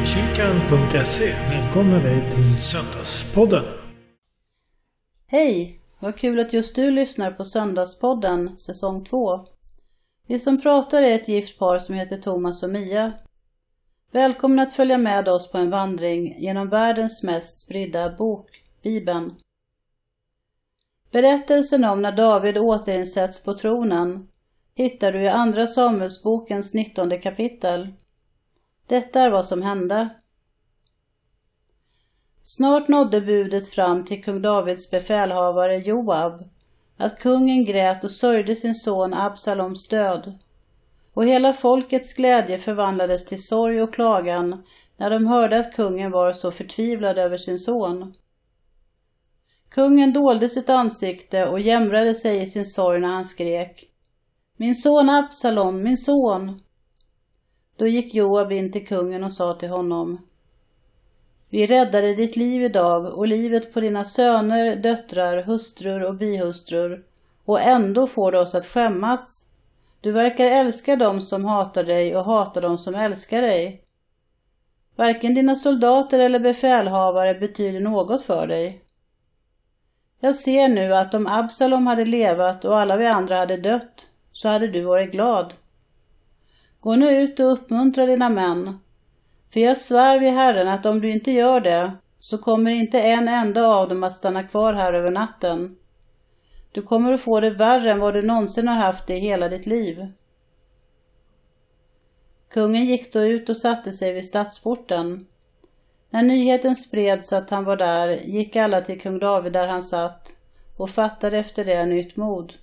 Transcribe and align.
Pingstkyrkan.se 0.00 1.32
välkomnar 1.32 2.00
dig 2.00 2.30
till 2.30 2.62
Söndagspodden. 2.62 3.64
Hej! 5.26 5.80
Vad 5.98 6.16
kul 6.16 6.40
att 6.40 6.52
just 6.52 6.74
du 6.74 6.90
lyssnar 6.90 7.30
på 7.30 7.44
Söndagspodden, 7.44 8.58
säsong 8.58 9.04
2. 9.04 9.44
Vi 10.26 10.38
som 10.38 10.60
pratar 10.60 11.02
är 11.02 11.14
ett 11.14 11.28
gift 11.28 11.58
par 11.58 11.78
som 11.78 11.94
heter 11.94 12.16
Thomas 12.16 12.62
och 12.62 12.70
Mia. 12.70 13.12
Välkomna 14.12 14.62
att 14.62 14.72
följa 14.72 14.98
med 14.98 15.28
oss 15.28 15.50
på 15.50 15.58
en 15.58 15.70
vandring 15.70 16.36
genom 16.38 16.68
världens 16.68 17.22
mest 17.22 17.60
spridda 17.60 18.10
bok, 18.16 18.48
Bibeln. 18.82 19.34
Berättelsen 21.10 21.84
om 21.84 22.02
när 22.02 22.12
David 22.12 22.58
återinsätts 22.58 23.44
på 23.44 23.54
tronen 23.54 24.28
hittar 24.74 25.12
du 25.12 25.20
i 25.20 25.28
Andra 25.28 25.66
Samuelsbokens 25.66 26.74
19 26.74 27.20
kapitel. 27.20 27.88
Detta 28.90 29.20
är 29.20 29.30
vad 29.30 29.46
som 29.46 29.62
hände. 29.62 30.08
Snart 32.42 32.88
nådde 32.88 33.20
budet 33.20 33.68
fram 33.68 34.04
till 34.04 34.24
kung 34.24 34.42
Davids 34.42 34.90
befälhavare 34.90 35.76
Joab 35.76 36.48
att 36.96 37.18
kungen 37.18 37.64
grät 37.64 38.04
och 38.04 38.10
sörjde 38.10 38.56
sin 38.56 38.74
son 38.74 39.14
Absaloms 39.14 39.88
död. 39.88 40.38
Och 41.14 41.26
hela 41.26 41.52
folkets 41.52 42.14
glädje 42.14 42.58
förvandlades 42.58 43.26
till 43.26 43.42
sorg 43.42 43.82
och 43.82 43.94
klagan 43.94 44.62
när 44.96 45.10
de 45.10 45.26
hörde 45.26 45.60
att 45.60 45.74
kungen 45.74 46.10
var 46.10 46.32
så 46.32 46.52
förtvivlad 46.52 47.18
över 47.18 47.36
sin 47.36 47.58
son. 47.58 48.14
Kungen 49.68 50.12
dolde 50.12 50.48
sitt 50.48 50.70
ansikte 50.70 51.46
och 51.46 51.60
jämrade 51.60 52.14
sig 52.14 52.42
i 52.42 52.46
sin 52.46 52.66
sorg 52.66 53.00
när 53.00 53.08
han 53.08 53.26
skrek. 53.26 53.84
Min 54.56 54.74
son 54.74 55.10
Absalom, 55.10 55.82
min 55.82 55.96
son! 55.96 56.60
Då 57.80 57.86
gick 57.86 58.14
Joab 58.14 58.52
in 58.52 58.72
till 58.72 58.86
kungen 58.86 59.24
och 59.24 59.32
sa 59.32 59.54
till 59.54 59.68
honom. 59.68 60.26
Vi 61.48 61.66
räddade 61.66 62.14
ditt 62.14 62.36
liv 62.36 62.62
idag 62.62 63.14
och 63.14 63.26
livet 63.26 63.72
på 63.72 63.80
dina 63.80 64.04
söner, 64.04 64.76
döttrar, 64.76 65.42
hustrur 65.42 66.04
och 66.04 66.14
bihustrur 66.14 67.04
och 67.44 67.60
ändå 67.60 68.06
får 68.06 68.32
du 68.32 68.38
oss 68.38 68.54
att 68.54 68.66
skämmas. 68.66 69.46
Du 70.00 70.12
verkar 70.12 70.44
älska 70.44 70.96
dem 70.96 71.20
som 71.20 71.44
hatar 71.44 71.84
dig 71.84 72.16
och 72.16 72.24
hatar 72.24 72.60
dem 72.60 72.78
som 72.78 72.94
älskar 72.94 73.42
dig. 73.42 73.84
Varken 74.96 75.34
dina 75.34 75.56
soldater 75.56 76.18
eller 76.18 76.38
befälhavare 76.38 77.34
betyder 77.34 77.80
något 77.80 78.22
för 78.22 78.46
dig. 78.46 78.84
Jag 80.20 80.36
ser 80.36 80.68
nu 80.68 80.94
att 80.94 81.14
om 81.14 81.26
Absalom 81.26 81.86
hade 81.86 82.04
levat 82.04 82.64
och 82.64 82.78
alla 82.78 82.96
vi 82.96 83.06
andra 83.06 83.36
hade 83.36 83.56
dött, 83.56 84.06
så 84.32 84.48
hade 84.48 84.68
du 84.68 84.80
varit 84.80 85.12
glad. 85.12 85.54
Gå 86.80 86.96
nu 86.96 87.20
ut 87.20 87.40
och 87.40 87.52
uppmuntra 87.52 88.06
dina 88.06 88.28
män, 88.28 88.78
för 89.52 89.60
jag 89.60 89.76
svär 89.76 90.18
vid 90.18 90.32
Herren 90.32 90.68
att 90.68 90.86
om 90.86 91.00
du 91.00 91.10
inte 91.10 91.30
gör 91.30 91.60
det, 91.60 91.92
så 92.18 92.38
kommer 92.38 92.70
inte 92.70 93.00
en 93.00 93.28
enda 93.28 93.66
av 93.66 93.88
dem 93.88 94.04
att 94.04 94.14
stanna 94.14 94.42
kvar 94.42 94.72
här 94.72 94.92
över 94.92 95.10
natten. 95.10 95.76
Du 96.72 96.82
kommer 96.82 97.12
att 97.12 97.20
få 97.20 97.40
det 97.40 97.50
värre 97.50 97.90
än 97.90 98.00
vad 98.00 98.14
du 98.14 98.22
någonsin 98.22 98.68
har 98.68 98.76
haft 98.76 99.06
det 99.06 99.16
i 99.16 99.20
hela 99.20 99.48
ditt 99.48 99.66
liv. 99.66 100.12
Kungen 102.50 102.84
gick 102.84 103.12
då 103.12 103.20
ut 103.20 103.48
och 103.48 103.58
satte 103.58 103.92
sig 103.92 104.12
vid 104.12 104.26
stadsporten. 104.26 105.26
När 106.10 106.22
nyheten 106.22 106.76
spreds 106.76 107.32
att 107.32 107.50
han 107.50 107.64
var 107.64 107.76
där 107.76 108.08
gick 108.08 108.56
alla 108.56 108.80
till 108.80 109.00
kung 109.00 109.18
David 109.18 109.52
där 109.52 109.68
han 109.68 109.82
satt 109.82 110.34
och 110.76 110.90
fattade 110.90 111.38
efter 111.38 111.64
det 111.64 111.86
nytt 111.86 112.16
mod. 112.16 112.54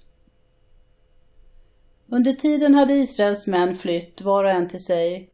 Under 2.09 2.33
tiden 2.33 2.75
hade 2.75 2.94
Israels 2.94 3.47
män 3.47 3.75
flytt 3.75 4.22
var 4.22 4.44
och 4.44 4.50
en 4.50 4.67
till 4.67 4.83
sig 4.83 5.30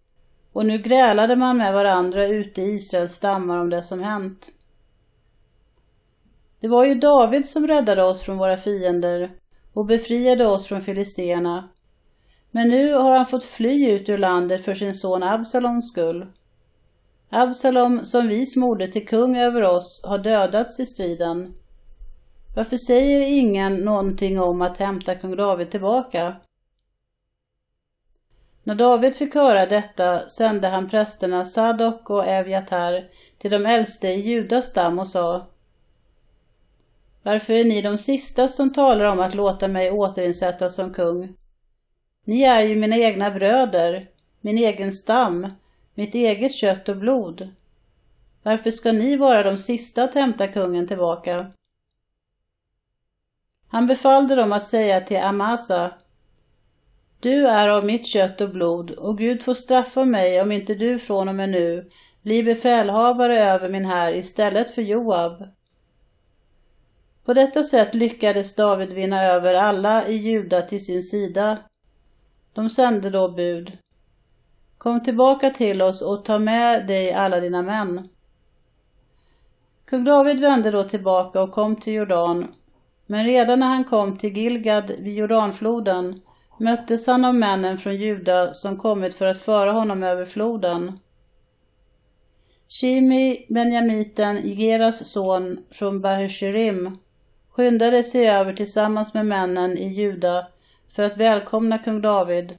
och 0.54 0.66
nu 0.66 0.78
grälade 0.78 1.36
man 1.36 1.58
med 1.58 1.74
varandra 1.74 2.28
ute 2.28 2.62
i 2.62 2.76
Israels 2.76 3.14
stammar 3.14 3.58
om 3.58 3.70
det 3.70 3.84
som 3.84 4.00
hänt. 4.00 4.50
Det 6.60 6.68
var 6.68 6.86
ju 6.86 6.96
David 6.96 7.46
som 7.46 7.68
räddade 7.68 8.04
oss 8.04 8.22
från 8.22 8.38
våra 8.38 8.58
fiender 8.58 9.32
och 9.74 9.86
befriade 9.86 10.46
oss 10.46 10.66
från 10.66 10.82
filisterna. 10.82 11.70
Men 12.52 12.70
nu 12.70 12.94
har 12.94 13.18
han 13.18 13.28
fått 13.28 13.44
fly 13.44 13.92
ut 13.92 14.10
ur 14.10 14.18
landet 14.18 14.66
för 14.66 14.74
sin 14.74 14.94
son 14.94 15.24
Absaloms 15.24 15.90
skull. 15.90 16.28
Absalom, 17.30 18.06
som 18.06 18.28
vi 18.28 18.46
smorde 18.46 18.88
till 18.88 19.08
kung 19.08 19.38
över 19.38 19.62
oss, 19.62 20.02
har 20.04 20.18
dödats 20.18 20.80
i 20.80 20.86
striden. 20.86 21.54
Varför 22.56 22.78
säger 22.78 23.22
ingen 23.22 23.76
någonting 23.76 24.40
om 24.40 24.62
att 24.62 24.78
hämta 24.78 25.16
kung 25.16 25.36
David 25.36 25.72
tillbaka? 25.72 26.36
När 28.64 28.76
David 28.76 29.16
fick 29.16 29.36
höra 29.36 29.66
detta 29.66 30.30
sände 30.30 30.68
han 30.68 30.90
prästerna 30.90 31.46
Sadok 31.46 32.10
och 32.10 32.28
Evjatar 32.28 33.10
till 33.38 33.52
de 33.52 33.66
äldste 33.66 34.08
i 34.08 34.22
Judas 34.22 34.68
stam 34.68 35.00
och 35.00 35.08
sa 35.08 35.48
Varför 37.24 37.54
är 37.54 37.66
ni 37.66 37.82
de 37.82 37.98
sista 37.98 38.48
som 38.48 38.74
talar 38.74 39.06
om 39.06 39.20
att 39.20 39.36
låta 39.36 39.68
mig 39.68 39.92
återinsättas 39.92 40.76
som 40.76 40.94
kung? 40.94 41.36
Ni 42.26 42.44
är 42.44 42.62
ju 42.62 42.76
mina 42.76 42.98
egna 42.98 43.32
bröder, 43.32 44.10
min 44.42 44.58
egen 44.58 44.92
stam, 44.92 45.54
mitt 45.94 46.16
eget 46.16 46.54
kött 46.54 46.90
och 46.90 46.98
blod. 46.98 47.50
Varför 48.44 48.72
ska 48.72 48.92
ni 48.92 49.16
vara 49.16 49.44
de 49.44 49.58
sista 49.58 50.04
att 50.04 50.14
hämta 50.14 50.48
kungen 50.48 50.88
tillbaka? 50.88 51.52
Han 53.68 53.88
befallde 53.88 54.36
dem 54.36 54.54
att 54.54 54.66
säga 54.66 55.02
till 55.02 55.18
Amasa 55.18 55.92
du 57.24 57.48
är 57.48 57.68
av 57.68 57.86
mitt 57.86 58.06
kött 58.06 58.42
och 58.42 58.50
blod 58.50 58.92
och 58.92 59.18
Gud 59.18 59.44
får 59.44 59.54
straffa 59.54 60.06
mig 60.06 60.42
om 60.42 60.52
inte 60.52 60.76
du 60.76 61.00
från 61.00 61.30
och 61.30 61.36
med 61.36 61.50
nu 61.50 61.90
blir 62.22 62.44
befälhavare 62.44 63.40
över 63.40 63.70
min 63.70 63.86
här 63.86 64.12
istället 64.12 64.76
för 64.76 64.82
Joab. 64.82 65.44
På 67.26 67.34
detta 67.34 67.64
sätt 67.64 67.96
lyckades 67.96 68.56
David 68.56 68.94
vinna 68.94 69.24
över 69.24 69.54
alla 69.54 70.08
i 70.08 70.14
Juda 70.14 70.62
till 70.62 70.86
sin 70.86 71.04
sida. 71.04 71.58
De 72.54 72.70
sände 72.70 73.10
då 73.10 73.30
bud. 73.30 73.78
Kom 74.78 75.04
tillbaka 75.04 75.50
till 75.50 75.82
oss 75.82 76.02
och 76.02 76.26
ta 76.26 76.40
med 76.40 76.88
dig 76.88 77.14
alla 77.14 77.40
dina 77.40 77.62
män. 77.62 78.10
Kung 79.86 80.04
David 80.04 80.40
vände 80.40 80.72
då 80.72 80.84
tillbaka 80.84 81.42
och 81.42 81.52
kom 81.52 81.76
till 81.76 81.94
Jordan, 81.94 82.48
men 83.06 83.26
redan 83.26 83.60
när 83.60 83.68
han 83.68 83.84
kom 83.84 84.18
till 84.18 84.38
Gilgad 84.38 84.92
vid 85.00 85.16
Jordanfloden 85.16 86.22
möttes 86.58 87.08
han 87.08 87.26
av 87.26 87.36
männen 87.36 87.78
från 87.78 87.96
Juda 87.96 88.54
som 88.54 88.78
kommit 88.78 89.14
för 89.14 89.26
att 89.26 89.42
föra 89.42 89.72
honom 89.72 90.04
över 90.04 90.26
floden. 90.26 91.00
Shimi, 92.68 93.46
benjamiten, 93.50 94.38
Geras 94.38 95.08
son 95.08 95.60
från 95.72 96.02
Bahushirim, 96.02 96.98
skyndade 97.50 98.04
sig 98.04 98.30
över 98.30 98.54
tillsammans 98.54 99.14
med 99.14 99.26
männen 99.26 99.78
i 99.78 99.88
Juda 99.88 100.48
för 100.96 101.04
att 101.04 101.18
välkomna 101.18 101.78
kung 101.78 102.02
David. 102.02 102.58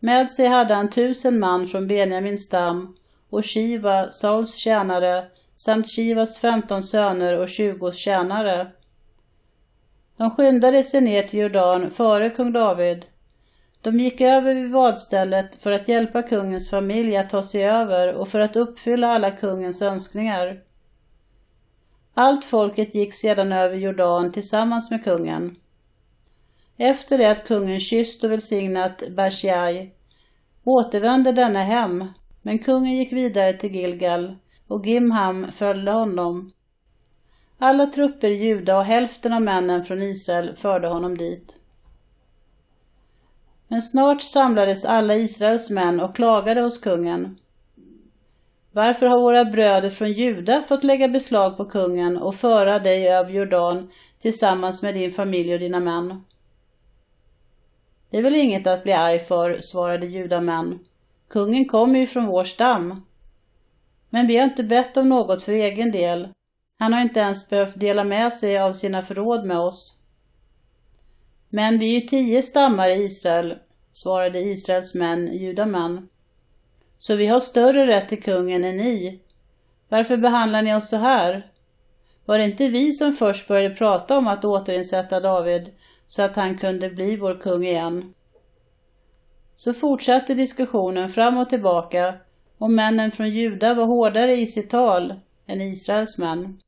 Med 0.00 0.32
sig 0.32 0.46
hade 0.46 0.74
han 0.74 0.90
tusen 0.90 1.38
man 1.38 1.66
från 1.66 1.88
Benjamins 1.88 2.42
stam 2.42 2.96
och 3.30 3.44
Shiva, 3.44 4.10
Sauls 4.10 4.54
tjänare, 4.54 5.24
samt 5.54 5.88
Shivas 5.88 6.38
femton 6.38 6.82
söner 6.82 7.38
och 7.38 7.48
tjugo 7.48 7.92
tjänare. 7.92 8.66
De 10.16 10.30
skyndade 10.30 10.84
sig 10.84 11.00
ner 11.00 11.22
till 11.22 11.40
Jordan 11.40 11.90
före 11.90 12.30
kung 12.30 12.52
David. 12.52 13.06
De 13.80 14.00
gick 14.00 14.20
över 14.20 14.54
vid 14.54 14.70
vadstället 14.70 15.62
för 15.62 15.70
att 15.72 15.88
hjälpa 15.88 16.22
kungens 16.22 16.70
familj 16.70 17.16
att 17.16 17.30
ta 17.30 17.42
sig 17.42 17.64
över 17.64 18.14
och 18.14 18.28
för 18.28 18.40
att 18.40 18.56
uppfylla 18.56 19.08
alla 19.08 19.30
kungens 19.30 19.82
önskningar. 19.82 20.62
Allt 22.14 22.44
folket 22.44 22.94
gick 22.94 23.14
sedan 23.14 23.52
över 23.52 23.76
Jordan 23.76 24.32
tillsammans 24.32 24.90
med 24.90 25.04
kungen. 25.04 25.56
Efter 26.78 27.18
det 27.18 27.30
att 27.30 27.46
kungen 27.46 27.80
kysst 27.80 28.24
och 28.24 28.30
välsignat 28.30 29.02
Bershai 29.10 29.90
återvände 30.64 31.32
denne 31.32 31.58
hem, 31.58 32.04
men 32.42 32.58
kungen 32.58 32.92
gick 32.92 33.12
vidare 33.12 33.52
till 33.52 33.74
Gilgal 33.74 34.36
och 34.66 34.86
Gimham 34.86 35.46
följde 35.52 35.92
honom. 35.92 36.50
Alla 37.58 37.86
trupper 37.86 38.30
i 38.30 38.34
Juda 38.34 38.76
och 38.76 38.84
hälften 38.84 39.32
av 39.32 39.42
männen 39.42 39.84
från 39.84 40.02
Israel 40.02 40.56
förde 40.56 40.88
honom 40.88 41.18
dit. 41.18 41.56
Men 43.68 43.82
snart 43.82 44.22
samlades 44.22 44.84
alla 44.84 45.14
Israels 45.14 45.70
män 45.70 46.00
och 46.00 46.16
klagade 46.16 46.60
hos 46.60 46.78
kungen. 46.78 47.38
Varför 48.72 49.06
har 49.06 49.20
våra 49.20 49.44
bröder 49.44 49.90
från 49.90 50.12
Juda 50.12 50.62
fått 50.62 50.84
lägga 50.84 51.08
beslag 51.08 51.56
på 51.56 51.64
kungen 51.64 52.16
och 52.16 52.34
föra 52.34 52.78
dig 52.78 53.08
över 53.08 53.30
Jordan 53.30 53.90
tillsammans 54.18 54.82
med 54.82 54.94
din 54.94 55.12
familj 55.12 55.54
och 55.54 55.60
dina 55.60 55.80
män? 55.80 56.24
Det 58.10 58.16
är 58.16 58.22
väl 58.22 58.34
inget 58.34 58.66
att 58.66 58.82
bli 58.82 58.92
arg 58.92 59.18
för, 59.18 59.58
svarade 59.60 60.06
judamän. 60.06 60.78
Kungen 61.28 61.64
kommer 61.64 61.98
ju 61.98 62.06
från 62.06 62.26
vår 62.26 62.44
stam. 62.44 63.06
Men 64.10 64.26
vi 64.26 64.36
har 64.36 64.44
inte 64.44 64.64
bett 64.64 64.96
om 64.96 65.08
något 65.08 65.42
för 65.42 65.52
egen 65.52 65.92
del. 65.92 66.28
Han 66.78 66.92
har 66.92 67.00
inte 67.00 67.20
ens 67.20 67.50
behövt 67.50 67.80
dela 67.80 68.04
med 68.04 68.34
sig 68.34 68.58
av 68.58 68.72
sina 68.72 69.02
förråd 69.02 69.44
med 69.44 69.58
oss. 69.58 70.02
Men 71.48 71.78
vi 71.78 71.96
är 71.96 72.00
ju 72.00 72.06
tio 72.06 72.42
stammar 72.42 72.88
i 72.88 73.04
Israel, 73.04 73.58
svarade 73.92 74.38
Israels 74.38 74.94
män, 74.94 75.26
judamän. 75.36 76.08
Så 76.98 77.16
vi 77.16 77.26
har 77.26 77.40
större 77.40 77.86
rätt 77.86 78.08
till 78.08 78.22
kungen 78.22 78.64
än 78.64 78.76
ni. 78.76 79.20
Varför 79.88 80.16
behandlar 80.16 80.62
ni 80.62 80.74
oss 80.74 80.88
så 80.88 80.96
här? 80.96 81.50
Var 82.24 82.38
det 82.38 82.44
inte 82.44 82.68
vi 82.68 82.92
som 82.92 83.12
först 83.12 83.48
började 83.48 83.74
prata 83.74 84.18
om 84.18 84.26
att 84.26 84.44
återinsätta 84.44 85.20
David 85.20 85.70
så 86.08 86.22
att 86.22 86.36
han 86.36 86.58
kunde 86.58 86.90
bli 86.90 87.16
vår 87.16 87.40
kung 87.40 87.66
igen? 87.66 88.14
Så 89.56 89.74
fortsatte 89.74 90.34
diskussionen 90.34 91.10
fram 91.10 91.38
och 91.38 91.50
tillbaka 91.50 92.14
och 92.58 92.70
männen 92.70 93.10
från 93.10 93.30
Juda 93.30 93.74
var 93.74 93.86
hårdare 93.86 94.36
i 94.36 94.46
sitt 94.46 94.70
tal 94.70 95.14
än 95.46 95.60
Israels 95.60 96.18
män. 96.18 96.58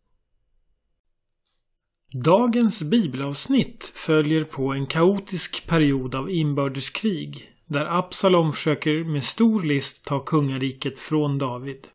Dagens 2.25 2.83
bibelavsnitt 2.83 3.93
följer 3.95 4.45
på 4.45 4.73
en 4.73 4.87
kaotisk 4.87 5.67
period 5.67 6.15
av 6.15 6.31
inbördeskrig 6.31 7.51
där 7.67 7.99
Absalom 7.99 8.53
försöker 8.53 9.05
med 9.05 9.25
stor 9.25 9.63
list 9.63 10.05
ta 10.05 10.21
kungariket 10.21 10.99
från 10.99 11.39
David. 11.39 11.87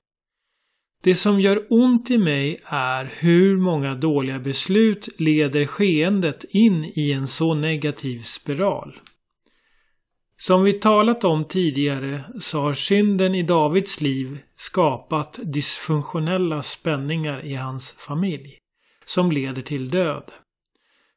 Det 1.04 1.16
som 1.16 1.40
gör 1.40 1.68
ont 1.70 2.12
i 2.12 2.18
mig 2.18 2.60
är 2.66 3.14
hur 3.20 3.58
många 3.58 3.96
dåliga 3.96 4.40
beslut 4.40 5.10
leder 5.18 5.66
skeendet 5.66 6.46
in 6.50 6.92
i 6.96 7.12
en 7.12 7.28
så 7.28 7.54
negativ 7.54 8.20
spiral. 8.20 9.00
Som 10.38 10.64
vi 10.64 10.74
talat 10.74 11.24
om 11.24 11.46
tidigare 11.46 12.24
så 12.40 12.62
har 12.62 12.74
synden 12.74 13.36
i 13.36 13.44
Davids 13.44 14.02
liv 14.02 14.40
skapat 14.56 15.40
dysfunktionella 15.44 16.62
spänningar 16.62 17.46
i 17.46 17.56
hans 17.56 17.92
familj 17.92 18.63
som 19.06 19.32
leder 19.32 19.62
till 19.62 19.90
död. 19.90 20.32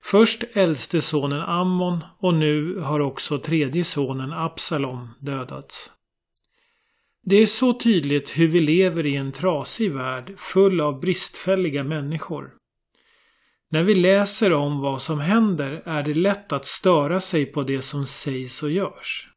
Först 0.02 0.44
äldste 0.52 1.00
sonen 1.00 1.40
Ammon 1.40 2.04
och 2.18 2.34
nu 2.34 2.80
har 2.80 3.00
också 3.00 3.38
tredje 3.38 3.84
sonen 3.84 4.32
Absalom 4.32 5.10
dödats. 5.20 5.92
Det 7.22 7.36
är 7.36 7.46
så 7.46 7.72
tydligt 7.72 8.30
hur 8.30 8.48
vi 8.48 8.60
lever 8.60 9.06
i 9.06 9.16
en 9.16 9.32
trasig 9.32 9.92
värld 9.92 10.32
full 10.36 10.80
av 10.80 11.00
bristfälliga 11.00 11.84
människor. 11.84 12.50
När 13.70 13.82
vi 13.82 13.94
läser 13.94 14.52
om 14.52 14.80
vad 14.80 15.02
som 15.02 15.20
händer 15.20 15.82
är 15.84 16.02
det 16.02 16.14
lätt 16.14 16.52
att 16.52 16.66
störa 16.66 17.20
sig 17.20 17.46
på 17.46 17.62
det 17.62 17.82
som 17.82 18.06
sägs 18.06 18.62
och 18.62 18.70
görs. 18.70 19.28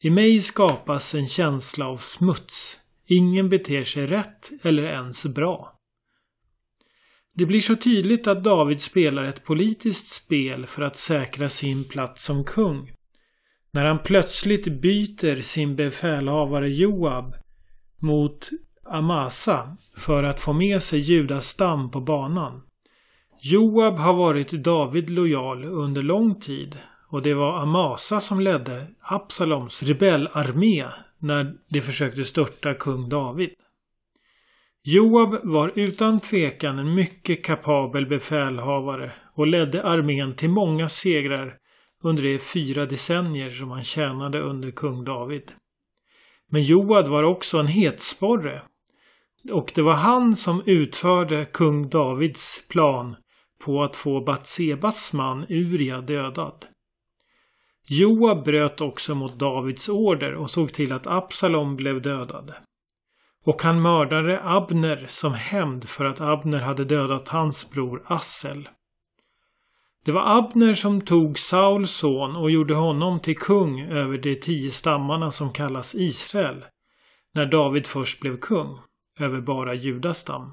I 0.00 0.10
mig 0.10 0.40
skapas 0.40 1.14
en 1.14 1.28
känsla 1.28 1.88
av 1.88 1.96
smuts. 1.96 2.80
Ingen 3.06 3.48
beter 3.48 3.84
sig 3.84 4.06
rätt 4.06 4.50
eller 4.62 4.82
ens 4.82 5.26
bra. 5.26 5.73
Det 7.36 7.46
blir 7.46 7.60
så 7.60 7.76
tydligt 7.76 8.26
att 8.26 8.44
David 8.44 8.80
spelar 8.80 9.24
ett 9.24 9.44
politiskt 9.44 10.08
spel 10.08 10.66
för 10.66 10.82
att 10.82 10.96
säkra 10.96 11.48
sin 11.48 11.84
plats 11.84 12.24
som 12.24 12.44
kung. 12.44 12.92
När 13.72 13.84
han 13.84 13.98
plötsligt 13.98 14.80
byter 14.80 15.42
sin 15.42 15.76
befälhavare 15.76 16.68
Joab 16.68 17.34
mot 18.00 18.50
Amasa 18.84 19.76
för 19.96 20.22
att 20.22 20.40
få 20.40 20.52
med 20.52 20.82
sig 20.82 21.00
Judas 21.00 21.48
stam 21.48 21.90
på 21.90 22.00
banan. 22.00 22.62
Joab 23.40 23.94
har 23.94 24.14
varit 24.14 24.50
David 24.50 25.10
lojal 25.10 25.64
under 25.64 26.02
lång 26.02 26.40
tid 26.40 26.78
och 27.08 27.22
det 27.22 27.34
var 27.34 27.58
Amasa 27.58 28.20
som 28.20 28.40
ledde 28.40 28.86
Absaloms 29.00 29.82
rebellarmé 29.82 30.86
när 31.18 31.54
de 31.68 31.80
försökte 31.80 32.24
störta 32.24 32.74
kung 32.74 33.08
David. 33.08 33.50
Joab 34.86 35.36
var 35.42 35.72
utan 35.74 36.20
tvekan 36.20 36.78
en 36.78 36.94
mycket 36.94 37.44
kapabel 37.44 38.06
befälhavare 38.06 39.12
och 39.34 39.46
ledde 39.46 39.82
armén 39.82 40.36
till 40.36 40.50
många 40.50 40.88
segrar 40.88 41.56
under 42.02 42.22
de 42.22 42.38
fyra 42.38 42.86
decennier 42.86 43.50
som 43.50 43.70
han 43.70 43.84
tjänade 43.84 44.40
under 44.40 44.70
kung 44.70 45.04
David. 45.04 45.52
Men 46.50 46.62
Joab 46.62 47.06
var 47.06 47.22
också 47.22 47.58
en 47.58 47.66
hetsporre. 47.66 48.62
Och 49.52 49.72
det 49.74 49.82
var 49.82 49.94
han 49.94 50.36
som 50.36 50.62
utförde 50.66 51.44
kung 51.44 51.88
Davids 51.88 52.68
plan 52.68 53.16
på 53.64 53.82
att 53.82 53.96
få 53.96 54.20
Batsebas 54.20 55.12
man 55.12 55.46
Uria 55.48 56.00
dödad. 56.00 56.66
Joab 57.88 58.44
bröt 58.44 58.80
också 58.80 59.14
mot 59.14 59.38
Davids 59.38 59.88
order 59.88 60.34
och 60.34 60.50
såg 60.50 60.72
till 60.72 60.92
att 60.92 61.06
Absalom 61.06 61.76
blev 61.76 62.02
dödad. 62.02 62.54
Och 63.44 63.62
han 63.62 63.82
mördade 63.82 64.40
Abner 64.44 65.06
som 65.08 65.34
hämnd 65.34 65.88
för 65.88 66.04
att 66.04 66.20
Abner 66.20 66.60
hade 66.60 66.84
dödat 66.84 67.28
hans 67.28 67.70
bror 67.70 68.02
Assel. 68.06 68.68
Det 70.04 70.12
var 70.12 70.38
Abner 70.38 70.74
som 70.74 71.00
tog 71.00 71.38
Sauls 71.38 71.90
son 71.90 72.36
och 72.36 72.50
gjorde 72.50 72.74
honom 72.74 73.20
till 73.20 73.38
kung 73.38 73.80
över 73.80 74.18
de 74.18 74.34
tio 74.34 74.70
stammarna 74.70 75.30
som 75.30 75.52
kallas 75.52 75.94
Israel. 75.94 76.64
När 77.34 77.46
David 77.46 77.86
först 77.86 78.20
blev 78.20 78.36
kung 78.36 78.78
över 79.18 79.40
bara 79.40 79.74
Judas 79.74 80.18
stam. 80.18 80.52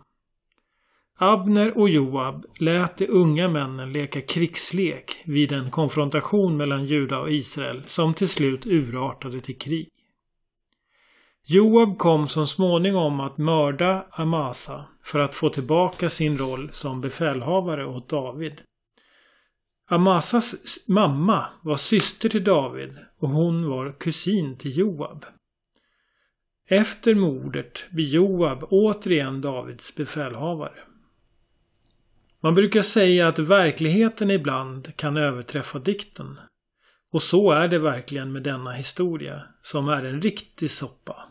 Abner 1.17 1.77
och 1.77 1.89
Joab 1.89 2.45
lät 2.57 2.97
de 2.97 3.07
unga 3.07 3.47
männen 3.47 3.91
leka 3.91 4.21
krigslek 4.21 5.21
vid 5.25 5.51
en 5.51 5.71
konfrontation 5.71 6.57
mellan 6.57 6.85
Juda 6.85 7.19
och 7.19 7.31
Israel 7.31 7.83
som 7.85 8.13
till 8.13 8.29
slut 8.29 8.65
urartade 8.65 9.41
till 9.41 9.57
krig. 9.57 9.89
Joab 11.45 11.97
kom 11.97 12.27
som 12.27 12.47
småningom 12.47 13.19
att 13.19 13.37
mörda 13.37 14.05
Amasa 14.11 14.85
för 15.03 15.19
att 15.19 15.35
få 15.35 15.49
tillbaka 15.49 16.09
sin 16.09 16.37
roll 16.37 16.71
som 16.71 17.01
befälhavare 17.01 17.85
åt 17.85 18.09
David. 18.09 18.61
Amasas 19.89 20.55
mamma 20.87 21.45
var 21.61 21.77
syster 21.77 22.29
till 22.29 22.43
David 22.43 22.97
och 23.17 23.29
hon 23.29 23.69
var 23.69 23.99
kusin 23.99 24.57
till 24.57 24.77
Joab. 24.77 25.25
Efter 26.69 27.15
mordet 27.15 27.85
blir 27.91 28.05
Joab 28.05 28.63
återigen 28.69 29.41
Davids 29.41 29.95
befälhavare. 29.95 30.79
Man 32.43 32.55
brukar 32.55 32.81
säga 32.81 33.27
att 33.27 33.39
verkligheten 33.39 34.31
ibland 34.31 34.95
kan 34.95 35.17
överträffa 35.17 35.79
dikten. 35.79 36.39
Och 37.11 37.21
så 37.21 37.51
är 37.51 37.67
det 37.67 37.79
verkligen 37.79 38.31
med 38.31 38.43
denna 38.43 38.71
historia, 38.71 39.43
som 39.61 39.89
är 39.89 40.03
en 40.03 40.21
riktig 40.21 40.71
soppa. 40.71 41.30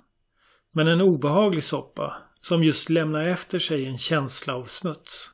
Men 0.73 0.89
en 0.89 1.01
obehaglig 1.01 1.65
soppa, 1.65 2.17
som 2.41 2.65
just 2.65 2.91
lämnar 2.91 3.27
efter 3.27 3.59
sig 3.59 3.87
en 3.87 3.99
känsla 3.99 4.55
av 4.55 4.65
smuts. 4.65 5.31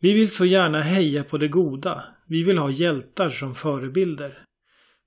Vi 0.00 0.12
vill 0.12 0.30
så 0.30 0.44
gärna 0.44 0.80
heja 0.80 1.24
på 1.24 1.38
det 1.38 1.48
goda. 1.48 2.04
Vi 2.26 2.42
vill 2.42 2.58
ha 2.58 2.70
hjältar 2.70 3.28
som 3.28 3.54
förebilder. 3.54 4.44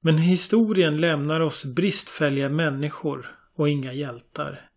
Men 0.01 0.17
historien 0.17 0.97
lämnar 0.97 1.39
oss 1.39 1.65
bristfälliga 1.65 2.49
människor 2.49 3.35
och 3.55 3.69
inga 3.69 3.93
hjältar. 3.93 4.69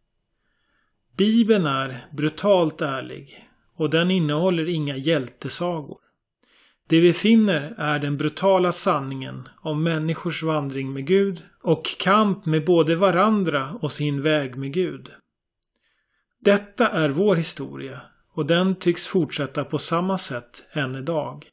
Bibeln 1.17 1.67
är 1.67 2.07
brutalt 2.13 2.83
ärlig 2.83 3.49
och 3.77 3.91
den 3.91 4.11
innehåller 4.11 4.69
inga 4.69 4.97
hjältesagor. 4.97 6.04
Det 6.89 7.01
vi 7.01 7.13
finner 7.13 7.75
är 7.79 7.99
den 7.99 8.17
brutala 8.17 8.73
sanningen 8.73 9.49
om 9.61 9.83
människors 9.83 10.43
vandring 10.43 10.93
med 10.93 11.07
Gud 11.07 11.45
och 11.63 11.97
kamp 11.99 12.47
med 12.47 12.65
både 12.65 12.97
varandra 12.97 13.79
och 13.81 13.93
sin 13.93 14.23
väg 14.23 14.57
med 14.57 14.73
Gud. 14.73 15.11
Detta 16.41 16.89
är 16.89 17.09
vår 17.09 17.37
historia 17.37 18.01
och 18.35 18.47
den 18.47 18.75
tycks 18.75 19.07
fortsätta 19.07 19.65
på 19.65 19.79
samma 19.79 20.19
sätt 20.19 20.65
än 20.73 20.95
idag. 20.95 21.49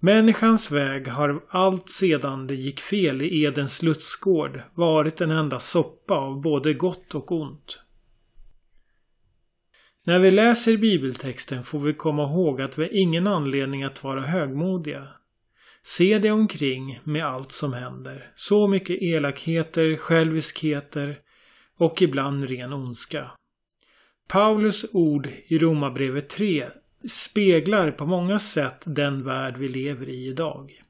Människans 0.00 0.70
väg 0.70 1.08
har 1.08 1.44
allt 1.48 1.88
sedan 1.88 2.46
det 2.46 2.54
gick 2.54 2.80
fel 2.80 3.22
i 3.22 3.42
Edens 3.42 3.82
lustgård 3.82 4.62
varit 4.74 5.20
en 5.20 5.30
enda 5.30 5.60
soppa 5.60 6.14
av 6.14 6.40
både 6.40 6.74
gott 6.74 7.14
och 7.14 7.32
ont. 7.32 7.80
När 10.08 10.18
vi 10.18 10.30
läser 10.30 10.76
bibeltexten 10.76 11.64
får 11.64 11.78
vi 11.78 11.94
komma 11.94 12.22
ihåg 12.22 12.62
att 12.62 12.78
vi 12.78 12.82
har 12.82 12.96
ingen 12.96 13.26
anledning 13.26 13.82
att 13.82 14.04
vara 14.04 14.20
högmodiga. 14.20 15.08
Se 15.82 16.18
dig 16.18 16.30
omkring 16.30 17.00
med 17.04 17.24
allt 17.24 17.52
som 17.52 17.72
händer. 17.72 18.32
Så 18.34 18.68
mycket 18.68 19.02
elakheter, 19.02 19.96
själviskheter 19.96 21.18
och 21.78 22.02
ibland 22.02 22.44
ren 22.44 22.72
ondska. 22.72 23.30
Paulus 24.28 24.86
ord 24.92 25.28
i 25.46 25.58
Romarbrevet 25.58 26.28
3 26.28 26.68
speglar 27.08 27.90
på 27.90 28.06
många 28.06 28.38
sätt 28.38 28.82
den 28.86 29.24
värld 29.24 29.56
vi 29.58 29.68
lever 29.68 30.08
i 30.08 30.26
idag. 30.26 30.82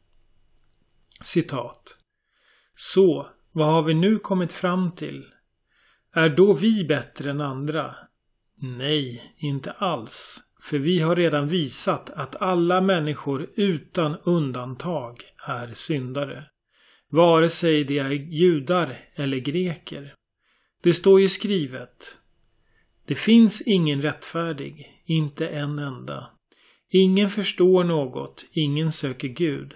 Citat. 1.20 1.98
Så, 2.74 3.28
vad 3.52 3.72
har 3.72 3.82
vi 3.82 3.94
nu 3.94 4.18
kommit 4.18 4.52
fram 4.52 4.92
till? 4.92 5.24
Är 6.12 6.28
då 6.28 6.52
vi 6.52 6.84
bättre 6.84 7.30
än 7.30 7.40
andra? 7.40 7.94
Nej, 8.60 9.22
inte 9.36 9.70
alls. 9.70 10.40
För 10.60 10.78
vi 10.78 11.00
har 11.00 11.16
redan 11.16 11.48
visat 11.48 12.10
att 12.10 12.42
alla 12.42 12.80
människor 12.80 13.50
utan 13.54 14.16
undantag 14.24 15.22
är 15.46 15.74
syndare. 15.74 16.44
Vare 17.10 17.48
sig 17.48 17.84
de 17.84 17.98
är 17.98 18.10
judar 18.10 18.98
eller 19.14 19.38
greker. 19.38 20.14
Det 20.82 20.92
står 20.92 21.20
ju 21.20 21.28
skrivet. 21.28 22.16
Det 23.06 23.14
finns 23.14 23.60
ingen 23.60 24.02
rättfärdig, 24.02 25.02
inte 25.04 25.48
en 25.48 25.78
enda. 25.78 26.30
Ingen 26.90 27.30
förstår 27.30 27.84
något, 27.84 28.44
ingen 28.52 28.92
söker 28.92 29.28
Gud. 29.28 29.74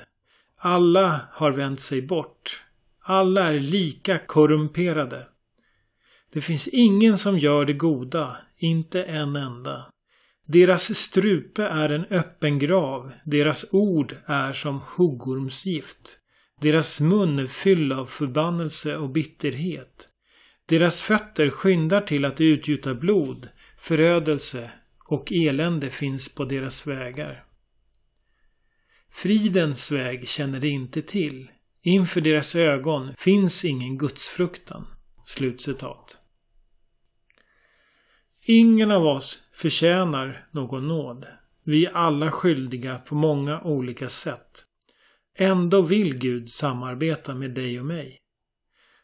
Alla 0.57 1.21
har 1.33 1.51
vänt 1.51 1.81
sig 1.81 2.03
bort. 2.03 2.65
Alla 3.01 3.53
är 3.53 3.61
lika 3.61 4.19
korrumperade. 4.19 5.29
Det 6.33 6.41
finns 6.41 6.69
ingen 6.69 7.19
som 7.19 7.39
gör 7.39 7.65
det 7.65 7.73
goda, 7.73 8.37
inte 8.63 9.03
en 9.03 9.37
enda. 9.37 9.87
Deras 10.47 10.99
strupe 10.99 11.67
är 11.67 11.89
en 11.89 12.05
öppen 12.05 12.59
grav, 12.59 13.13
deras 13.25 13.65
ord 13.73 14.17
är 14.27 14.53
som 14.53 14.81
huggormsgift. 14.97 16.19
Deras 16.61 17.01
mun 17.01 17.39
är 17.39 17.47
fylld 17.47 17.93
av 17.93 18.07
förbannelse 18.07 18.97
och 18.97 19.11
bitterhet. 19.11 20.09
Deras 20.67 21.03
fötter 21.03 21.51
skyndar 21.51 22.01
till 22.01 22.25
att 22.25 22.41
utgjuta 22.41 22.95
blod, 22.95 23.49
förödelse 23.79 24.73
och 25.09 25.33
elände 25.33 25.91
finns 25.91 26.35
på 26.35 26.45
deras 26.45 26.87
vägar. 26.87 27.45
Fridens 29.11 29.93
väg 29.93 30.29
känner 30.29 30.61
de 30.61 30.69
inte 30.69 31.03
till. 31.03 31.51
Inför 31.83 32.21
deras 32.21 32.55
ögon 32.55 33.15
finns 33.19 33.65
ingen 33.65 33.99
gudsfruktan. 33.99 34.87
Slutcitat. 35.27 36.22
Ingen 38.45 38.91
av 38.91 39.07
oss 39.07 39.43
förtjänar 39.53 40.47
någon 40.51 40.89
nåd. 40.89 41.27
Vi 41.65 41.87
är 41.87 41.93
alla 41.93 42.31
skyldiga 42.31 42.99
på 42.99 43.15
många 43.15 43.61
olika 43.61 44.09
sätt. 44.09 44.65
Ändå 45.39 45.83
vill 45.83 46.19
Gud 46.19 46.51
samarbeta 46.51 47.35
med 47.35 47.51
dig 47.51 47.81
och 47.81 47.87
mig. 47.87 48.19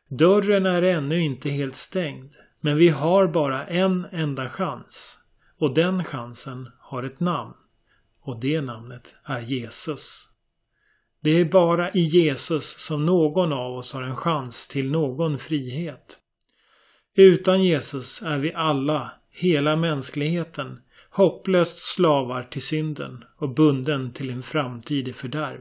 Dörren 0.08 0.66
är 0.66 0.82
ännu 0.82 1.20
inte 1.20 1.50
helt 1.50 1.76
stängd. 1.76 2.36
Men 2.60 2.76
vi 2.76 2.88
har 2.88 3.26
bara 3.26 3.66
en 3.66 4.06
enda 4.12 4.48
chans. 4.48 5.18
Och 5.58 5.74
den 5.74 6.04
chansen 6.04 6.70
har 6.80 7.02
ett 7.02 7.20
namn. 7.20 7.54
Och 8.20 8.40
det 8.40 8.60
namnet 8.60 9.14
är 9.24 9.40
Jesus. 9.40 10.28
Det 11.20 11.30
är 11.30 11.44
bara 11.44 11.90
i 11.90 12.00
Jesus 12.00 12.64
som 12.78 13.06
någon 13.06 13.52
av 13.52 13.72
oss 13.72 13.92
har 13.94 14.02
en 14.02 14.16
chans 14.16 14.68
till 14.68 14.90
någon 14.90 15.38
frihet. 15.38 16.18
Utan 17.14 17.62
Jesus 17.62 18.22
är 18.22 18.38
vi 18.38 18.54
alla, 18.54 19.12
hela 19.30 19.76
mänskligheten, 19.76 20.80
hopplöst 21.10 21.78
slavar 21.78 22.42
till 22.42 22.62
synden 22.62 23.24
och 23.36 23.54
bunden 23.54 24.12
till 24.12 24.30
en 24.30 24.42
framtid 24.42 25.08
i 25.08 25.12
fördärv. 25.12 25.60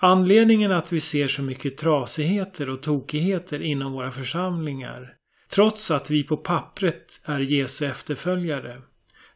Anledningen 0.00 0.72
att 0.72 0.92
vi 0.92 1.00
ser 1.00 1.28
så 1.28 1.42
mycket 1.42 1.78
trasigheter 1.78 2.70
och 2.70 2.82
tokigheter 2.82 3.62
inom 3.62 3.92
våra 3.92 4.10
församlingar, 4.10 5.14
trots 5.50 5.90
att 5.90 6.10
vi 6.10 6.22
på 6.24 6.36
pappret 6.36 7.20
är 7.24 7.40
Jesu 7.40 7.86
efterföljare, 7.86 8.82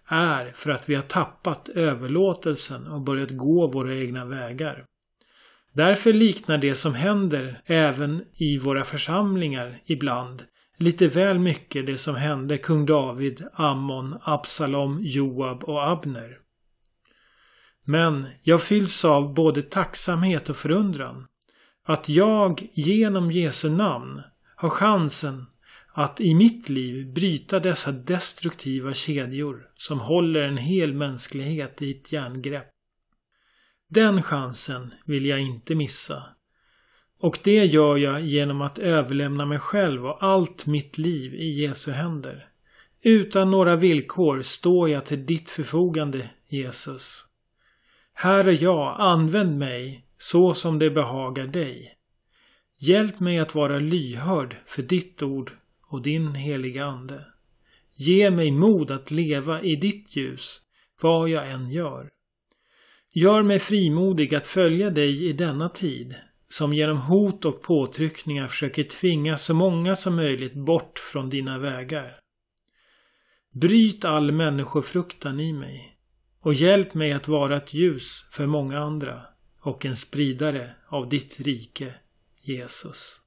är 0.06 0.52
för 0.54 0.70
att 0.70 0.88
vi 0.88 0.94
har 0.94 1.02
tappat 1.02 1.68
överlåtelsen 1.68 2.86
och 2.86 3.00
börjat 3.00 3.30
gå 3.30 3.66
våra 3.66 3.94
egna 3.94 4.24
vägar. 4.24 4.84
Därför 5.72 6.12
liknar 6.12 6.58
det 6.58 6.74
som 6.74 6.94
händer 6.94 7.62
även 7.66 8.24
i 8.34 8.58
våra 8.58 8.84
församlingar 8.84 9.82
ibland 9.84 10.44
lite 10.80 11.08
väl 11.08 11.38
mycket 11.38 11.86
det 11.86 11.98
som 11.98 12.14
hände 12.14 12.58
kung 12.58 12.86
David, 12.86 13.46
Ammon, 13.52 14.18
Absalom, 14.22 14.98
Joab 15.02 15.64
och 15.64 15.88
Abner. 15.88 16.38
Men 17.84 18.26
jag 18.42 18.62
fylls 18.62 19.04
av 19.04 19.34
både 19.34 19.62
tacksamhet 19.62 20.48
och 20.48 20.56
förundran. 20.56 21.26
Att 21.84 22.08
jag 22.08 22.68
genom 22.72 23.30
Jesu 23.30 23.70
namn 23.70 24.22
har 24.56 24.70
chansen 24.70 25.46
att 25.92 26.20
i 26.20 26.34
mitt 26.34 26.68
liv 26.68 27.12
bryta 27.12 27.60
dessa 27.60 27.92
destruktiva 27.92 28.94
kedjor 28.94 29.66
som 29.74 30.00
håller 30.00 30.40
en 30.40 30.56
hel 30.56 30.94
mänsklighet 30.94 31.82
i 31.82 31.90
ett 31.90 32.12
järngrepp. 32.12 32.70
Den 33.88 34.22
chansen 34.22 34.94
vill 35.04 35.26
jag 35.26 35.40
inte 35.40 35.74
missa. 35.74 36.22
Och 37.20 37.38
det 37.44 37.64
gör 37.64 37.96
jag 37.96 38.20
genom 38.20 38.60
att 38.60 38.78
överlämna 38.78 39.46
mig 39.46 39.58
själv 39.58 40.06
och 40.06 40.22
allt 40.22 40.66
mitt 40.66 40.98
liv 40.98 41.34
i 41.34 41.62
Jesu 41.62 41.92
händer. 41.92 42.48
Utan 43.02 43.50
några 43.50 43.76
villkor 43.76 44.42
står 44.42 44.88
jag 44.88 45.06
till 45.06 45.26
ditt 45.26 45.50
förfogande, 45.50 46.30
Jesus. 46.48 47.24
Här 48.14 48.44
är 48.44 48.62
jag, 48.62 48.96
använd 48.98 49.58
mig 49.58 50.04
så 50.18 50.54
som 50.54 50.78
det 50.78 50.90
behagar 50.90 51.46
dig. 51.46 51.92
Hjälp 52.78 53.20
mig 53.20 53.38
att 53.38 53.54
vara 53.54 53.78
lyhörd 53.78 54.56
för 54.66 54.82
ditt 54.82 55.22
ord 55.22 55.52
och 55.82 56.02
din 56.02 56.34
heliga 56.34 56.84
Ande. 56.84 57.24
Ge 57.96 58.30
mig 58.30 58.50
mod 58.50 58.90
att 58.90 59.10
leva 59.10 59.62
i 59.62 59.76
ditt 59.76 60.16
ljus, 60.16 60.60
vad 61.02 61.28
jag 61.28 61.50
än 61.50 61.70
gör. 61.70 62.08
Gör 63.12 63.42
mig 63.42 63.58
frimodig 63.58 64.34
att 64.34 64.46
följa 64.46 64.90
dig 64.90 65.28
i 65.28 65.32
denna 65.32 65.68
tid, 65.68 66.14
som 66.50 66.72
genom 66.72 66.98
hot 66.98 67.44
och 67.44 67.62
påtryckningar 67.62 68.48
försöker 68.48 68.84
tvinga 68.84 69.36
så 69.36 69.54
många 69.54 69.96
som 69.96 70.16
möjligt 70.16 70.54
bort 70.54 70.98
från 70.98 71.30
dina 71.30 71.58
vägar. 71.58 72.18
Bryt 73.52 74.04
all 74.04 74.32
människofruktan 74.32 75.40
i 75.40 75.52
mig 75.52 75.96
och 76.40 76.54
hjälp 76.54 76.94
mig 76.94 77.12
att 77.12 77.28
vara 77.28 77.56
ett 77.56 77.74
ljus 77.74 78.24
för 78.30 78.46
många 78.46 78.78
andra 78.78 79.22
och 79.60 79.86
en 79.86 79.96
spridare 79.96 80.74
av 80.88 81.08
ditt 81.08 81.40
rike, 81.40 81.94
Jesus. 82.42 83.20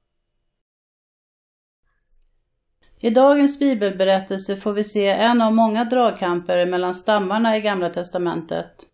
I 3.00 3.10
dagens 3.10 3.58
bibelberättelse 3.58 4.56
får 4.56 4.72
vi 4.72 4.84
se 4.84 5.06
en 5.06 5.42
av 5.42 5.54
många 5.54 5.84
dragkamper 5.84 6.66
mellan 6.66 6.94
stammarna 6.94 7.56
i 7.56 7.60
Gamla 7.60 7.88
testamentet. 7.88 8.86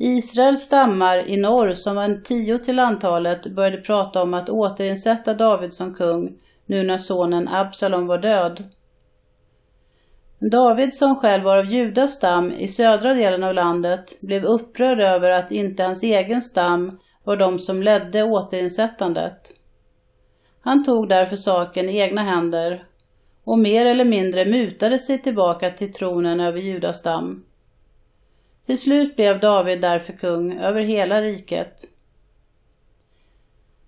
Israels 0.00 0.62
stammar 0.62 1.28
i 1.28 1.36
norr, 1.36 1.74
som 1.74 1.96
var 1.96 2.20
tio 2.24 2.58
till 2.58 2.78
antalet, 2.78 3.46
började 3.46 3.76
prata 3.76 4.22
om 4.22 4.34
att 4.34 4.48
återinsätta 4.48 5.34
David 5.34 5.72
som 5.72 5.94
kung 5.94 6.38
nu 6.66 6.82
när 6.82 6.98
sonen 6.98 7.48
Absalom 7.48 8.06
var 8.06 8.18
död. 8.18 8.64
David 10.50 10.94
som 10.94 11.16
själv 11.16 11.44
var 11.44 11.56
av 11.56 11.66
Judas 11.66 12.12
stam 12.12 12.52
i 12.52 12.68
södra 12.68 13.14
delen 13.14 13.44
av 13.44 13.54
landet 13.54 14.20
blev 14.20 14.44
upprörd 14.44 15.00
över 15.00 15.30
att 15.30 15.52
inte 15.52 15.82
hans 15.82 16.02
egen 16.02 16.42
stam 16.42 16.98
var 17.24 17.36
de 17.36 17.58
som 17.58 17.82
ledde 17.82 18.22
återinsättandet. 18.22 19.52
Han 20.60 20.84
tog 20.84 21.08
därför 21.08 21.36
saken 21.36 21.88
i 21.88 21.98
egna 21.98 22.22
händer 22.22 22.84
och 23.44 23.58
mer 23.58 23.86
eller 23.86 24.04
mindre 24.04 24.44
mutade 24.44 24.98
sig 24.98 25.22
tillbaka 25.22 25.70
till 25.70 25.92
tronen 25.92 26.40
över 26.40 26.60
Judas 26.60 26.98
stam. 26.98 27.44
Till 28.68 28.78
slut 28.78 29.16
blev 29.16 29.40
David 29.40 29.80
därför 29.80 30.12
kung 30.12 30.58
över 30.58 30.80
hela 30.80 31.22
riket. 31.22 31.84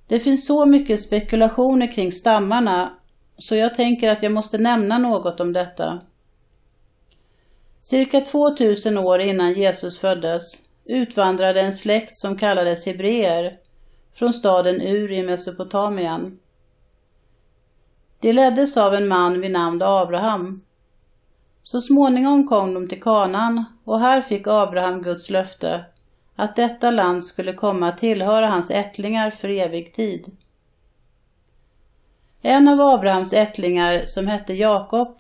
Det 0.07 0.21
finns 0.21 0.47
så 0.47 0.67
mycket 0.67 1.01
spekulationer 1.01 1.93
kring 1.93 2.13
stammarna 2.13 2.99
så 3.37 3.57
jag 3.57 3.75
tänker 3.75 4.11
att 4.11 4.23
jag 4.23 4.33
måste 4.33 4.59
nämna 4.59 4.99
något 4.99 5.41
om 5.41 5.53
detta. 5.53 6.01
Cirka 7.83 8.21
2000 8.21 8.99
år 8.99 9.19
innan 9.21 9.53
Jesus 9.53 9.99
föddes 9.99 10.59
utvandrade 10.85 11.61
en 11.61 11.73
släkt 11.73 12.17
som 12.17 12.39
kallades 12.39 12.87
hebreer 12.87 13.59
från 14.15 14.35
staden 14.35 14.81
Ur 14.81 15.13
i 15.13 15.23
Mesopotamien. 15.23 16.39
De 18.21 18.33
leddes 18.33 18.77
av 18.77 18.95
en 18.95 19.09
man 19.09 19.41
vid 19.41 19.51
namn 19.51 19.83
Abraham. 19.83 20.63
Så 21.71 21.81
småningom 21.81 22.47
kom 22.47 22.75
de 22.75 22.89
till 22.89 23.03
Kanaan 23.03 23.65
och 23.85 24.01
här 24.01 24.23
fick 24.23 24.47
Abraham 24.47 25.03
Guds 25.03 25.31
löfte 25.31 25.85
att 26.37 26.57
detta 26.57 26.91
land 26.91 27.25
skulle 27.25 27.53
komma 27.53 27.89
att 27.89 27.99
tillhöra 27.99 28.49
hans 28.49 28.71
ättlingar 28.71 29.31
för 29.31 29.49
evig 29.49 29.95
tid. 29.95 30.37
En 32.43 32.69
av 32.69 32.81
Abrahams 32.81 33.33
ättlingar 33.33 34.03
som 34.05 34.27
hette 34.27 34.53
Jakob 34.53 35.19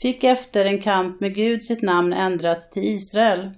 fick 0.00 0.24
efter 0.24 0.64
en 0.64 0.80
kamp 0.80 1.20
med 1.20 1.34
Gud 1.34 1.64
sitt 1.64 1.82
namn 1.82 2.12
ändrat 2.12 2.72
till 2.72 2.84
Israel. 2.84 3.50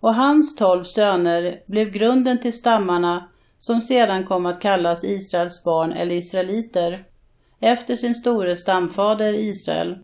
Och 0.00 0.14
hans 0.14 0.56
tolv 0.56 0.84
söner 0.84 1.62
blev 1.66 1.90
grunden 1.90 2.40
till 2.40 2.58
stammarna 2.58 3.28
som 3.58 3.80
sedan 3.80 4.24
kom 4.24 4.46
att 4.46 4.60
kallas 4.60 5.04
Israels 5.04 5.64
barn 5.64 5.92
eller 5.92 6.14
israeliter, 6.14 7.04
efter 7.60 7.96
sin 7.96 8.14
store 8.14 8.56
stamfader 8.56 9.32
Israel. 9.32 9.98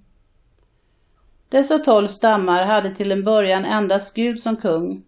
Dessa 1.48 1.78
tolv 1.78 2.08
stammar 2.08 2.62
hade 2.62 2.90
till 2.90 3.12
en 3.12 3.24
början 3.24 3.64
endast 3.64 4.14
Gud 4.14 4.40
som 4.40 4.56
kung. 4.56 5.02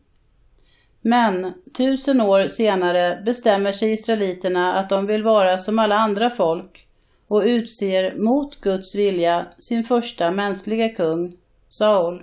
Men 1.00 1.52
tusen 1.76 2.20
år 2.20 2.48
senare 2.48 3.22
bestämmer 3.24 3.72
sig 3.72 3.92
israeliterna 3.92 4.74
att 4.74 4.88
de 4.88 5.06
vill 5.06 5.22
vara 5.22 5.58
som 5.58 5.78
alla 5.78 5.96
andra 5.96 6.30
folk 6.30 6.86
och 7.28 7.42
utser 7.42 8.14
mot 8.14 8.60
Guds 8.60 8.94
vilja 8.94 9.46
sin 9.58 9.84
första 9.84 10.30
mänskliga 10.30 10.88
kung, 10.88 11.36
Saul. 11.68 12.22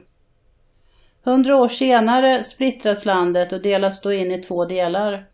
Hundra 1.23 1.55
år 1.55 1.67
senare 1.67 2.43
splittras 2.43 3.05
landet 3.05 3.51
och 3.51 3.61
delas 3.61 4.01
då 4.01 4.13
in 4.13 4.31
i 4.31 4.37
två 4.37 4.65
delar. 4.65 5.25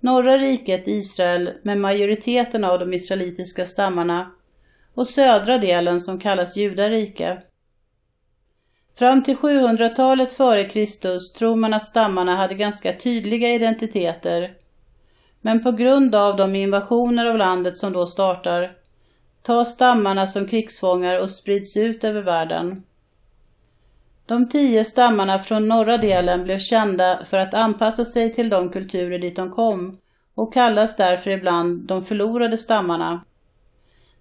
Norra 0.00 0.38
riket 0.38 0.88
Israel 0.88 1.50
med 1.62 1.78
majoriteten 1.78 2.64
av 2.64 2.78
de 2.78 2.92
israelitiska 2.92 3.66
stammarna 3.66 4.30
och 4.94 5.06
södra 5.06 5.58
delen 5.58 6.00
som 6.00 6.20
kallas 6.20 6.56
judarike. 6.56 7.42
Fram 8.98 9.22
till 9.22 9.36
700-talet 9.36 10.32
före 10.32 10.64
Kristus 10.64 11.32
tror 11.32 11.56
man 11.56 11.74
att 11.74 11.84
stammarna 11.84 12.36
hade 12.36 12.54
ganska 12.54 12.92
tydliga 12.92 13.48
identiteter. 13.48 14.54
Men 15.40 15.62
på 15.62 15.72
grund 15.72 16.14
av 16.14 16.36
de 16.36 16.54
invasioner 16.54 17.26
av 17.26 17.36
landet 17.36 17.76
som 17.76 17.92
då 17.92 18.06
startar 18.06 18.72
tas 19.42 19.72
stammarna 19.72 20.26
som 20.26 20.46
krigsfångar 20.46 21.14
och 21.20 21.30
sprids 21.30 21.76
ut 21.76 22.04
över 22.04 22.22
världen. 22.22 22.82
De 24.26 24.48
tio 24.48 24.84
stammarna 24.84 25.38
från 25.38 25.68
norra 25.68 25.98
delen 25.98 26.44
blev 26.44 26.58
kända 26.58 27.24
för 27.24 27.38
att 27.38 27.54
anpassa 27.54 28.04
sig 28.04 28.34
till 28.34 28.48
de 28.48 28.68
kulturer 28.68 29.18
dit 29.18 29.36
de 29.36 29.50
kom 29.50 29.98
och 30.34 30.54
kallas 30.54 30.96
därför 30.96 31.30
ibland 31.30 31.80
de 31.80 32.04
förlorade 32.04 32.58
stammarna. 32.58 33.20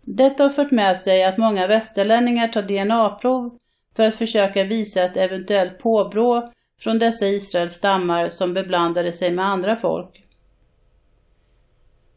Detta 0.02 0.44
har 0.44 0.50
fört 0.50 0.72
med 0.72 1.00
sig 1.00 1.24
att 1.24 1.38
många 1.38 1.68
västerlänningar 1.68 2.48
tar 2.48 2.62
DNA-prov 2.62 3.58
för 3.98 4.04
att 4.04 4.16
försöka 4.16 4.64
visa 4.64 5.04
ett 5.04 5.18
eventuellt 5.18 5.80
påbrå 5.80 6.52
från 6.82 7.00
dessa 7.00 7.28
Israels 7.28 7.74
stammar 7.74 8.30
som 8.30 8.54
beblandade 8.54 9.12
sig 9.12 9.32
med 9.32 9.46
andra 9.46 9.76
folk. 9.76 10.24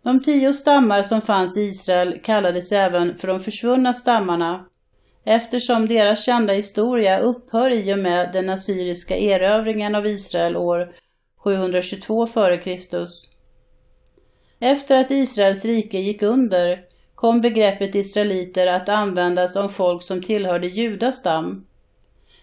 De 0.02 0.22
tio 0.22 0.54
stammar 0.54 1.02
som 1.02 1.20
fanns 1.20 1.56
i 1.56 1.60
Israel 1.60 2.18
kallades 2.22 2.72
även 2.72 3.18
för 3.18 3.28
de 3.28 3.40
försvunna 3.40 3.92
stammarna 3.92 4.66
eftersom 5.24 5.88
deras 5.88 6.24
kända 6.24 6.52
historia 6.52 7.18
upphör 7.18 7.70
i 7.70 7.94
och 7.94 7.98
med 7.98 8.32
den 8.32 8.50
assyriska 8.50 9.16
erövringen 9.16 9.94
av 9.94 10.06
Israel 10.06 10.56
år 10.56 10.92
722 11.38 12.24
f.Kr. 12.24 13.06
Efter 14.60 14.96
att 14.96 15.10
Israels 15.10 15.64
rike 15.64 15.98
gick 15.98 16.22
under 16.22 16.80
kom 17.14 17.40
begreppet 17.40 17.94
israeliter 17.94 18.66
att 18.66 18.88
användas 18.88 19.56
om 19.56 19.68
folk 19.68 20.02
som 20.02 20.22
tillhörde 20.22 20.66
Judas 20.66 21.18
stam. 21.18 21.66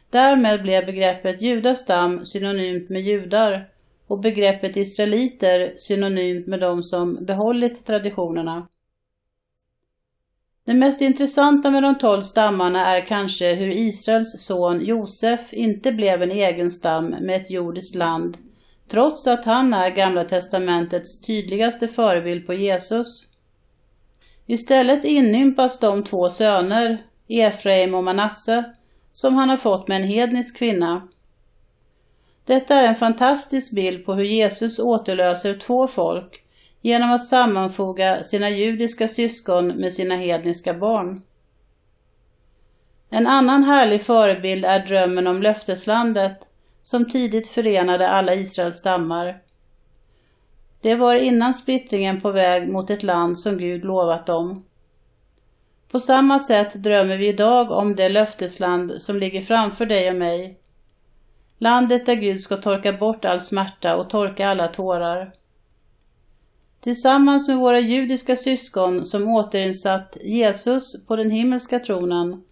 Därmed 0.09 0.61
blev 0.61 0.85
begreppet 0.85 1.41
judastam 1.41 2.25
synonymt 2.25 2.89
med 2.89 3.01
judar 3.01 3.69
och 4.07 4.19
begreppet 4.19 4.77
israeliter 4.77 5.73
synonymt 5.77 6.47
med 6.47 6.59
de 6.59 6.83
som 6.83 7.25
behållit 7.25 7.85
traditionerna. 7.85 8.67
Det 10.65 10.73
mest 10.73 11.01
intressanta 11.01 11.71
med 11.71 11.83
de 11.83 11.97
tolv 11.97 12.21
stammarna 12.21 12.85
är 12.85 13.05
kanske 13.05 13.53
hur 13.53 13.69
Israels 13.69 14.41
son 14.41 14.85
Josef 14.85 15.53
inte 15.53 15.91
blev 15.91 16.21
en 16.21 16.31
egen 16.31 16.71
stam 16.71 17.05
med 17.05 17.41
ett 17.41 17.51
jordiskt 17.51 17.95
land, 17.95 18.37
trots 18.89 19.27
att 19.27 19.45
han 19.45 19.73
är 19.73 19.89
Gamla 19.89 20.23
testamentets 20.23 21.21
tydligaste 21.21 21.87
förebild 21.87 22.45
på 22.45 22.53
Jesus. 22.53 23.27
Istället 24.45 25.05
inympas 25.05 25.79
de 25.79 26.03
två 26.03 26.29
söner, 26.29 26.97
Efraim 27.27 27.93
och 27.93 28.03
Manasse, 28.03 28.63
som 29.17 29.35
han 29.35 29.49
har 29.49 29.57
fått 29.57 29.87
med 29.87 29.97
en 29.97 30.07
hednisk 30.07 30.57
kvinna. 30.57 31.07
Detta 32.45 32.75
är 32.75 32.87
en 32.87 32.95
fantastisk 32.95 33.71
bild 33.71 34.05
på 34.05 34.13
hur 34.13 34.23
Jesus 34.23 34.79
återlöser 34.79 35.53
två 35.53 35.87
folk 35.87 36.43
genom 36.81 37.11
att 37.11 37.23
sammanfoga 37.23 38.23
sina 38.23 38.49
judiska 38.49 39.07
syskon 39.07 39.67
med 39.67 39.93
sina 39.93 40.15
hedniska 40.15 40.73
barn. 40.73 41.21
En 43.09 43.27
annan 43.27 43.63
härlig 43.63 44.01
förebild 44.01 44.65
är 44.65 44.87
drömmen 44.87 45.27
om 45.27 45.41
löfteslandet 45.41 46.47
som 46.83 47.09
tidigt 47.09 47.47
förenade 47.47 48.09
alla 48.09 48.35
Israels 48.35 48.77
stammar. 48.77 49.41
Det 50.81 50.95
var 50.95 51.15
innan 51.15 51.53
splittringen 51.53 52.21
på 52.21 52.31
väg 52.31 52.69
mot 52.69 52.89
ett 52.89 53.03
land 53.03 53.39
som 53.39 53.57
Gud 53.57 53.85
lovat 53.85 54.25
dem. 54.25 54.63
På 55.91 55.99
samma 55.99 56.39
sätt 56.39 56.83
drömmer 56.83 57.17
vi 57.17 57.27
idag 57.27 57.71
om 57.71 57.95
det 57.95 58.09
löftesland 58.09 59.01
som 59.01 59.19
ligger 59.19 59.41
framför 59.41 59.85
dig 59.85 60.09
och 60.09 60.15
mig. 60.15 60.59
Landet 61.57 62.05
där 62.05 62.15
Gud 62.15 62.41
ska 62.41 62.57
torka 62.57 62.93
bort 62.93 63.25
all 63.25 63.41
smärta 63.41 63.95
och 63.95 64.09
torka 64.09 64.47
alla 64.47 64.67
tårar. 64.67 65.31
Tillsammans 66.79 67.47
med 67.47 67.57
våra 67.57 67.79
judiska 67.79 68.35
syskon 68.35 69.05
som 69.05 69.27
återinsatt 69.27 70.17
Jesus 70.21 71.05
på 71.05 71.15
den 71.15 71.31
himmelska 71.31 71.79
tronen 71.79 72.43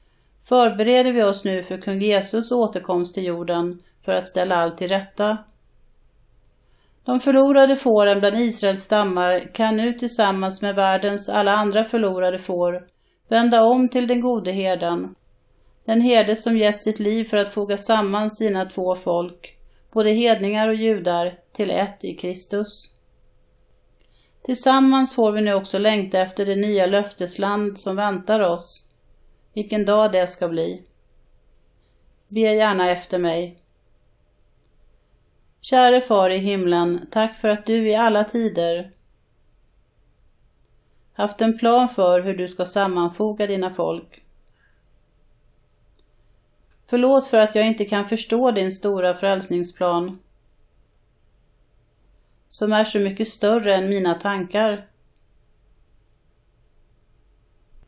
förbereder 0.44 1.14
vi 1.14 1.24
oss 1.24 1.44
nu 1.44 1.64
för 1.64 1.78
kung 1.78 2.02
Jesus 2.02 2.52
återkomst 2.52 3.14
till 3.14 3.26
jorden 3.26 3.80
för 4.06 4.12
att 4.12 4.28
ställa 4.28 4.56
allt 4.56 4.78
till 4.78 4.88
rätta. 4.88 5.38
De 7.06 7.20
förlorade 7.20 7.76
fåren 7.76 8.20
bland 8.20 8.36
Israels 8.36 8.84
stammar 8.84 9.54
kan 9.54 9.78
nu 9.78 9.94
tillsammans 9.94 10.62
med 10.62 10.76
världens 10.76 11.30
alla 11.30 11.52
andra 11.52 11.84
förlorade 11.84 12.40
får 12.40 12.95
vända 13.28 13.64
om 13.64 13.90
till 13.90 14.08
den 14.08 14.22
gode 14.22 14.52
herden. 14.52 15.16
Den 15.86 16.02
herde 16.02 16.36
som 16.36 16.58
gett 16.58 16.82
sitt 16.82 17.00
liv 17.00 17.24
för 17.24 17.38
att 17.38 17.50
foga 17.50 17.78
samman 17.78 18.32
sina 18.32 18.66
två 18.66 18.96
folk, 18.96 19.58
både 19.92 20.10
hedningar 20.10 20.68
och 20.68 20.76
judar, 20.76 21.40
till 21.54 21.72
ett 21.72 22.04
i 22.04 22.16
Kristus. 22.16 22.96
Tillsammans 24.46 25.16
får 25.16 25.32
vi 25.32 25.42
nu 25.42 25.54
också 25.54 25.78
längta 25.78 26.20
efter 26.20 26.46
det 26.46 26.56
nya 26.56 26.86
löftesland 26.86 27.80
som 27.80 27.96
väntar 27.96 28.40
oss. 28.40 28.94
Vilken 29.54 29.86
dag 29.86 30.12
det 30.12 30.28
ska 30.28 30.48
bli. 30.48 30.84
Be 32.28 32.40
gärna 32.40 32.92
efter 32.92 33.20
mig. 33.20 33.58
Käre 35.62 36.02
Far 36.02 36.30
i 36.30 36.38
himlen, 36.38 37.08
tack 37.12 37.36
för 37.36 37.50
att 37.50 37.66
du 37.66 37.90
i 37.90 37.96
alla 37.96 38.24
tider 38.24 38.92
haft 41.16 41.42
en 41.42 41.58
plan 41.58 41.90
för 41.90 42.22
hur 42.22 42.38
du 42.38 42.48
ska 42.48 42.66
sammanfoga 42.66 43.48
dina 43.48 43.70
folk. 43.70 44.24
Förlåt 46.88 47.28
för 47.28 47.38
att 47.38 47.56
jag 47.56 47.68
inte 47.68 47.86
kan 47.86 48.06
förstå 48.06 48.52
din 48.52 48.72
stora 48.72 49.16
frälsningsplan 49.16 50.20
som 52.50 52.74
är 52.74 52.84
så 52.84 53.00
mycket 53.00 53.28
större 53.28 53.74
än 53.76 53.90
mina 53.90 54.14
tankar. 54.14 54.88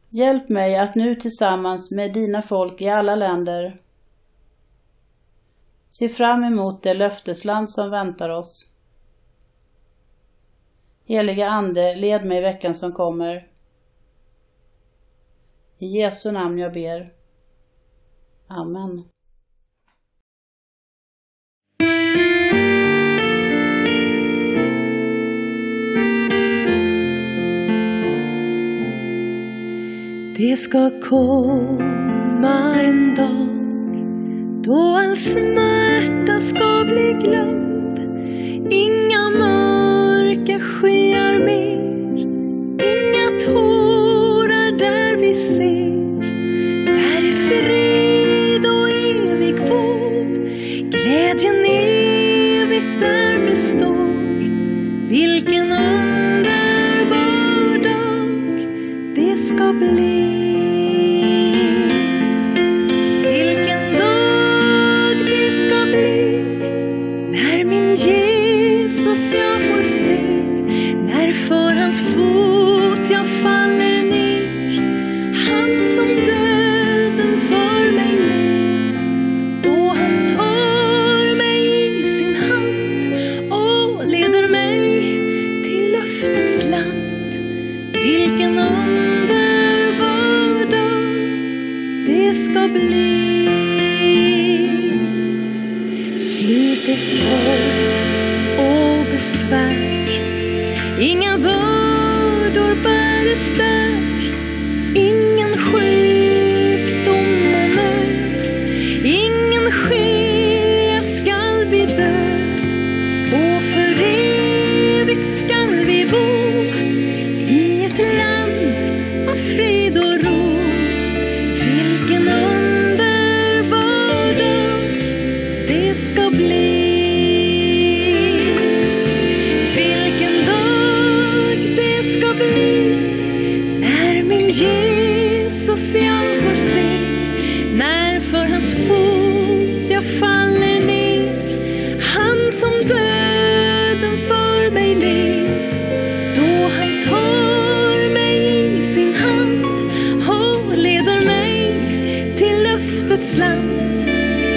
Hjälp 0.10 0.50
mig 0.50 0.78
att 0.78 0.96
nu 0.96 1.16
tillsammans 1.16 1.92
med 1.92 2.14
dina 2.14 2.42
folk 2.42 2.82
i 2.82 2.90
alla 2.90 3.16
länder 3.16 3.78
se 5.90 6.10
fram 6.10 6.44
emot 6.44 6.84
det 6.84 6.94
löftesland 6.94 7.70
som 7.70 7.90
väntar 7.90 8.30
oss. 8.30 8.77
Heliga 11.10 11.48
Ande, 11.48 11.96
led 11.96 12.26
mig 12.26 12.38
i 12.38 12.42
veckan 12.42 12.76
som 12.76 12.92
kommer. 12.92 13.48
I 15.78 15.86
Jesu 15.86 16.32
namn 16.32 16.58
jag 16.58 16.74
ber. 16.74 17.14
Amen. 18.48 19.04
Det 30.38 30.58
ska 30.58 31.02
komma 31.10 32.76
en 32.82 33.16
dag 33.16 33.58
då 34.64 34.98
all 34.98 35.18
smärta 35.18 36.40
ska 36.40 36.84
bli 36.86 37.18
glömd. 37.22 38.00
Ingen 38.72 39.07
för 71.38 71.76
hans 71.76 72.00
fot. 72.14 73.10
Jag 73.10 73.28
faller 73.28 73.87